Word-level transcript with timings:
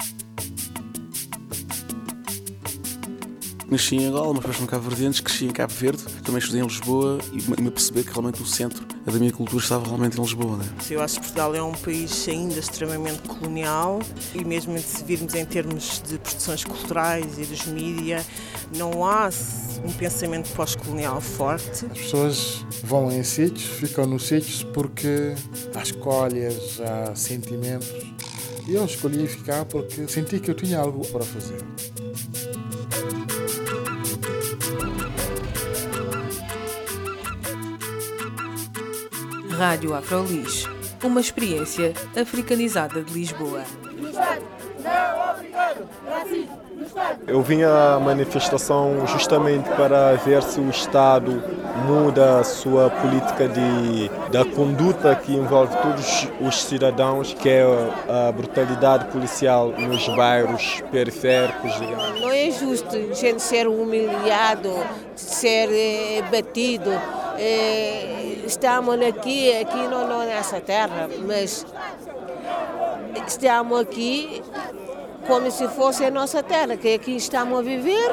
thank 0.00 0.22
you 0.22 0.29
Nasci 3.70 3.94
em 3.94 4.06
Angola, 4.06 4.32
mas 4.34 4.40
depois 4.40 4.60
no 4.60 4.66
Cabo 4.66 4.88
Verdeantes, 4.88 5.20
cresci 5.20 5.44
em 5.44 5.50
Cabo 5.50 5.72
Verde, 5.72 6.02
também 6.24 6.40
estudei 6.40 6.60
em 6.60 6.66
Lisboa 6.66 7.18
e 7.32 7.62
me 7.62 7.70
perceber 7.70 8.02
que 8.02 8.10
realmente 8.10 8.42
o 8.42 8.46
centro 8.46 8.84
da 9.06 9.12
minha 9.12 9.32
cultura 9.32 9.62
estava 9.62 9.84
realmente 9.84 10.18
em 10.18 10.20
Lisboa. 10.20 10.56
Né? 10.56 10.64
Eu 10.90 11.00
acho 11.00 11.14
que 11.14 11.20
Portugal 11.20 11.54
é 11.54 11.62
um 11.62 11.72
país 11.72 12.26
ainda 12.28 12.58
extremamente 12.58 13.20
colonial 13.28 14.00
e 14.34 14.44
mesmo 14.44 14.76
se 14.80 15.04
virmos 15.04 15.36
em 15.36 15.44
termos 15.44 16.02
de 16.04 16.18
produções 16.18 16.64
culturais 16.64 17.38
e 17.38 17.44
dos 17.44 17.64
mídias, 17.66 18.26
não 18.76 19.06
há 19.06 19.30
um 19.84 19.92
pensamento 19.92 20.50
pós-colonial 20.52 21.20
forte. 21.20 21.86
As 21.86 21.98
pessoas 21.98 22.66
vão 22.82 23.12
em 23.12 23.22
sítios, 23.22 23.66
ficam 23.66 24.04
nos 24.04 24.26
sítios 24.26 24.64
porque 24.64 25.32
há 25.76 25.82
escolhas, 25.82 26.80
há 26.80 27.14
sentimentos. 27.14 27.88
E 28.66 28.74
eu 28.74 28.84
escolhi 28.84 29.28
ficar 29.28 29.64
porque 29.64 30.08
senti 30.08 30.40
que 30.40 30.50
eu 30.50 30.54
tinha 30.54 30.80
algo 30.80 31.06
para 31.06 31.24
fazer. 31.24 31.60
Rádio 39.60 39.94
Afrolis, 39.94 40.66
uma 41.04 41.20
experiência 41.20 41.92
africanizada 42.18 43.02
de 43.02 43.12
Lisboa. 43.12 43.62
Eu 47.26 47.42
vim 47.42 47.62
à 47.62 48.00
manifestação 48.00 49.06
justamente 49.06 49.68
para 49.68 50.14
ver 50.14 50.42
se 50.42 50.58
o 50.60 50.70
Estado 50.70 51.44
muda 51.86 52.38
a 52.38 52.44
sua 52.44 52.88
política 52.88 53.46
de, 53.48 54.08
da 54.32 54.46
conduta 54.46 55.14
que 55.14 55.34
envolve 55.34 55.76
todos 55.76 56.26
os 56.40 56.62
cidadãos, 56.62 57.34
que 57.34 57.50
é 57.50 57.62
a 58.08 58.32
brutalidade 58.32 59.12
policial 59.12 59.74
nos 59.78 60.08
bairros 60.16 60.82
periféricos. 60.90 61.74
Digamos. 61.74 62.18
Não 62.18 62.30
é 62.30 62.50
justo 62.50 62.96
a 62.96 63.14
gente 63.14 63.42
ser 63.42 63.68
humilhado, 63.68 64.72
ser 65.14 65.68
é, 65.70 66.22
batido. 66.30 66.90
É, 67.42 68.42
estamos 68.44 69.00
aqui, 69.00 69.50
aqui 69.56 69.88
não, 69.88 70.06
não 70.06 70.26
nessa 70.26 70.60
terra, 70.60 71.08
mas 71.26 71.64
estamos 73.26 73.80
aqui 73.80 74.42
como 75.26 75.50
se 75.50 75.66
fosse 75.68 76.04
a 76.04 76.10
nossa 76.10 76.42
terra, 76.42 76.76
que 76.76 76.92
aqui 76.92 77.16
estamos 77.16 77.60
a 77.60 77.62
viver. 77.62 78.10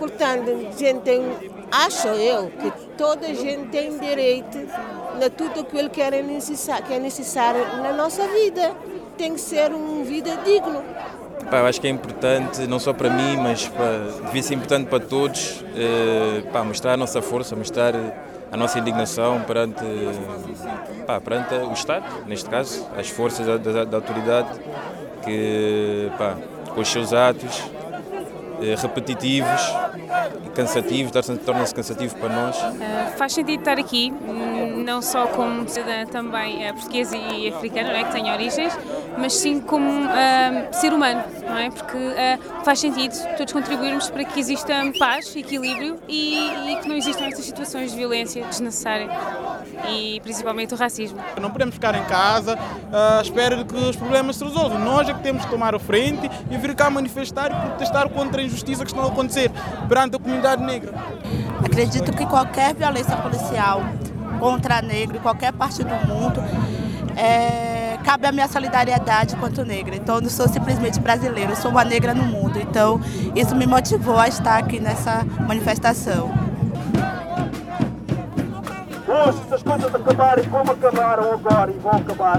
Portanto, 0.00 0.50
a 0.50 0.76
gente 0.76 1.00
tem, 1.02 1.22
acho 1.70 2.08
eu, 2.08 2.50
que 2.50 2.72
toda 2.98 3.28
a 3.28 3.34
gente 3.34 3.68
tem 3.68 3.96
direito 3.98 4.58
a 5.24 5.30
tudo 5.30 5.60
aquilo 5.60 5.88
que 5.88 6.02
é 6.02 6.20
necessário, 6.20 6.86
que 6.86 6.94
é 6.94 6.98
necessário 6.98 7.64
na 7.76 7.92
nossa 7.92 8.26
vida. 8.26 8.74
Tem 9.16 9.34
que 9.34 9.40
ser 9.40 9.72
uma 9.72 10.02
vida 10.02 10.36
digna. 10.38 10.82
Eu 11.52 11.66
acho 11.66 11.80
que 11.80 11.86
é 11.86 11.90
importante, 11.90 12.66
não 12.66 12.78
só 12.78 12.92
para 12.92 13.10
mim, 13.10 13.36
mas 13.36 13.66
para, 13.68 13.98
devia 14.26 14.42
ser 14.42 14.54
importante 14.54 14.88
para 14.88 15.00
todos, 15.00 15.64
eh, 15.74 16.42
pá, 16.52 16.62
mostrar 16.62 16.94
a 16.94 16.96
nossa 16.96 17.20
força, 17.20 17.56
mostrar 17.56 17.94
a 18.52 18.56
nossa 18.56 18.78
indignação 18.78 19.40
perante, 19.42 19.84
pá, 21.06 21.20
perante 21.20 21.54
o 21.54 21.72
Estado, 21.72 22.04
neste 22.26 22.48
caso, 22.48 22.86
as 22.96 23.08
forças 23.08 23.46
da, 23.46 23.56
da, 23.56 23.84
da 23.84 23.96
autoridade, 23.96 24.48
que 25.24 26.10
pá, 26.18 26.36
com 26.74 26.80
os 26.80 26.88
seus 26.88 27.12
atos 27.12 27.62
eh, 28.62 28.74
repetitivos 28.76 29.60
cansativos, 30.54 31.12
torna-se 31.44 31.74
cansativo 31.74 32.16
para 32.16 32.28
nós. 32.28 32.56
Uh, 32.56 33.16
faz 33.16 33.32
sentido 33.32 33.60
estar 33.60 33.78
aqui, 33.78 34.12
não 34.84 35.00
só 35.02 35.26
como 35.26 35.68
cidadã 35.68 36.06
também 36.06 36.68
uh, 36.68 36.74
portuguesa 36.74 37.16
e 37.16 37.48
africana, 37.48 37.90
é, 37.90 38.04
que 38.04 38.12
tem 38.12 38.30
origens, 38.30 38.76
mas 39.18 39.34
sim 39.34 39.60
como 39.60 39.88
uh, 39.88 40.72
ser 40.72 40.92
humano, 40.92 41.22
não 41.46 41.58
é? 41.58 41.70
Porque 41.70 41.98
faz 42.64 42.78
sentido 42.78 43.14
todos 43.36 43.52
contribuirmos 43.52 44.10
para 44.10 44.24
que 44.24 44.38
exista 44.38 44.74
paz, 44.98 45.34
equilíbrio 45.34 45.98
e, 46.08 46.72
e 46.72 46.76
que 46.76 46.88
não 46.88 46.96
existam 46.96 47.24
estas 47.24 47.44
situações 47.44 47.92
de 47.92 47.96
violência 47.96 48.44
desnecessária 48.44 49.08
e 49.88 50.20
principalmente 50.20 50.74
o 50.74 50.76
racismo. 50.76 51.18
Não 51.40 51.50
podemos 51.50 51.74
ficar 51.74 51.94
em 51.94 52.04
casa 52.04 52.58
à 52.92 53.20
espera 53.20 53.56
de 53.56 53.64
que 53.64 53.74
os 53.74 53.96
problemas 53.96 54.36
se 54.36 54.44
resolvam. 54.44 54.78
Nós 54.78 55.08
é 55.08 55.14
que 55.14 55.20
temos 55.20 55.44
que 55.44 55.50
tomar 55.50 55.74
a 55.74 55.78
frente 55.78 56.30
e 56.50 56.56
vir 56.56 56.74
cá 56.74 56.90
manifestar 56.90 57.50
e 57.50 57.68
protestar 57.68 58.08
contra 58.10 58.40
a 58.40 58.44
injustiça 58.44 58.84
que 58.84 58.90
estão 58.90 59.04
a 59.04 59.08
acontecer 59.08 59.50
perante 59.88 60.16
a 60.16 60.18
comunidade 60.18 60.62
negra. 60.62 60.92
Acredito 61.64 62.12
que 62.12 62.26
qualquer 62.26 62.74
violência 62.74 63.16
policial 63.16 63.82
contra 64.38 64.80
negro 64.80 65.16
em 65.16 65.20
qualquer 65.20 65.52
parte 65.52 65.84
do 65.84 65.94
mundo 66.06 66.42
é, 67.16 67.98
cabe 68.04 68.26
a 68.26 68.32
minha 68.32 68.48
solidariedade 68.48 69.36
quanto 69.36 69.64
negra. 69.64 69.94
Então, 69.94 70.16
eu 70.16 70.20
não 70.22 70.30
sou 70.30 70.48
simplesmente 70.48 70.98
brasileira, 70.98 71.52
eu 71.52 71.56
sou 71.56 71.70
uma 71.70 71.84
negra 71.84 72.14
no 72.14 72.24
mundo. 72.24 72.58
Então, 72.58 73.00
isso 73.34 73.54
me 73.54 73.66
motivou 73.66 74.18
a 74.18 74.28
estar 74.28 74.58
aqui 74.58 74.80
nessa 74.80 75.24
manifestação. 75.46 76.30
Hoje, 79.06 79.38
se 79.48 79.54
as 79.54 79.62
coisas 79.62 79.94
acabarem 79.94 80.44
como 80.48 80.72
acabaram 80.72 81.32
agora 81.32 81.70
e 81.70 81.78
vão 81.78 81.92
acabar, 81.92 82.38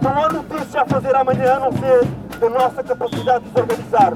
não 0.00 0.24
há 0.24 0.28
notícia 0.28 0.82
a 0.82 0.86
fazer 0.86 1.14
amanhã 1.16 1.54
a 1.54 1.60
não 1.60 1.72
ser 1.72 2.06
da 2.38 2.48
nossa 2.50 2.82
capacidade 2.82 3.44
de 3.44 3.50
desorganizar. 3.50 4.12